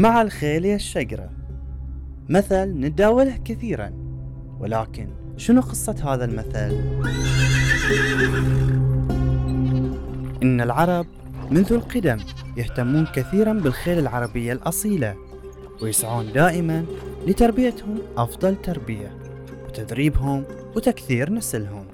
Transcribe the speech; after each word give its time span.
مع 0.00 0.22
الخيل 0.22 0.64
يا 0.64 0.74
الشقرة 0.74 1.30
مثل 2.28 2.64
نتداوله 2.64 3.36
كثيرا 3.36 3.92
ولكن 4.60 5.08
شنو 5.36 5.60
قصة 5.60 6.14
هذا 6.14 6.24
المثل؟ 6.24 6.72
إن 10.42 10.60
العرب 10.60 11.06
منذ 11.50 11.72
القدم 11.72 12.18
يهتمون 12.56 13.06
كثيرا 13.06 13.52
بالخيل 13.52 13.98
العربية 13.98 14.52
الأصيلة 14.52 15.16
ويسعون 15.82 16.32
دائما 16.32 16.84
لتربيتهم 17.26 17.98
أفضل 18.16 18.56
تربية 18.56 19.18
وتدريبهم 19.64 20.44
وتكثير 20.76 21.32
نسلهم. 21.32 21.86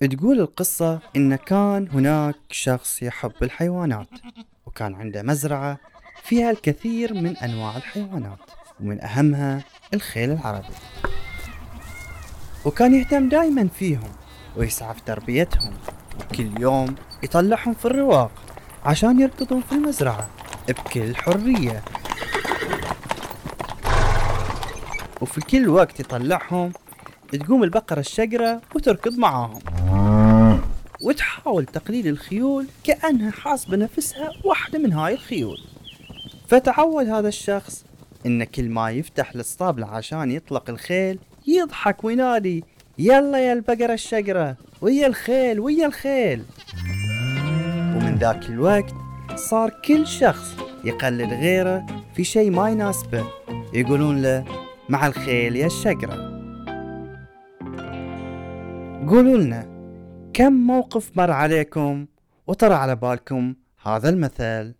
تقول 0.00 0.40
القصة 0.40 1.00
إن 1.16 1.36
كان 1.36 1.88
هناك 1.88 2.36
شخص 2.50 3.02
يحب 3.02 3.32
الحيوانات. 3.42 4.08
وكان 4.72 4.94
عنده 4.94 5.22
مزرعة 5.22 5.78
فيها 6.22 6.50
الكثير 6.50 7.14
من 7.14 7.36
أنواع 7.36 7.76
الحيوانات 7.76 8.38
ومن 8.80 9.00
أهمها 9.00 9.64
الخيل 9.94 10.30
العربي. 10.30 10.74
وكان 12.64 12.94
يهتم 12.94 13.28
دائما 13.28 13.68
فيهم 13.78 14.12
ويسعى 14.56 14.94
في 14.94 15.00
تربيتهم 15.06 15.74
وكل 16.20 16.60
يوم 16.60 16.94
يطلعهم 17.22 17.74
في 17.74 17.84
الرواق 17.84 18.30
عشان 18.84 19.20
يركضون 19.20 19.60
في 19.60 19.72
المزرعة 19.72 20.28
بكل 20.68 21.16
حرية. 21.16 21.82
وفي 25.20 25.40
كل 25.40 25.68
وقت 25.68 26.00
يطلعهم 26.00 26.72
تقوم 27.32 27.64
البقرة 27.64 28.00
الشقرة 28.00 28.60
وتركض 28.74 29.18
معاهم. 29.18 29.58
وتحاول 31.02 31.66
تقليد 31.66 32.06
الخيول 32.06 32.66
كأنها 32.84 33.30
حاسبة 33.30 33.76
نفسها 33.76 34.30
واحدة 34.44 34.78
من 34.78 34.92
هاي 34.92 35.14
الخيول. 35.14 35.58
فتعود 36.48 37.08
هذا 37.08 37.28
الشخص 37.28 37.84
إن 38.26 38.44
كل 38.44 38.68
ما 38.68 38.90
يفتح 38.90 39.30
الاسطبل 39.34 39.84
عشان 39.84 40.30
يطلق 40.30 40.70
الخيل 40.70 41.18
يضحك 41.46 42.04
وينادي 42.04 42.64
يلا 42.98 43.38
يا 43.38 43.52
البقرة 43.52 43.92
الشقرة 43.92 44.56
ويا 44.80 45.06
الخيل 45.06 45.60
ويا 45.60 45.86
الخيل. 45.86 46.44
ومن 47.96 48.18
ذاك 48.20 48.46
الوقت 48.48 48.94
صار 49.34 49.70
كل 49.84 50.06
شخص 50.06 50.56
يقلد 50.84 51.32
غيره 51.32 51.86
في 52.16 52.24
شيء 52.24 52.50
ما 52.50 52.70
يناسبه 52.70 53.24
يقولون 53.74 54.22
له 54.22 54.44
مع 54.88 55.06
الخيل 55.06 55.56
يا 55.56 55.66
الشقرة. 55.66 56.32
قولوا 59.08 59.38
لنا 59.38 59.71
كم 60.34 60.52
موقف 60.52 61.16
مر 61.16 61.30
عليكم 61.30 62.06
وطرى 62.46 62.74
على 62.74 62.96
بالكم 62.96 63.54
هذا 63.82 64.08
المثل. 64.08 64.74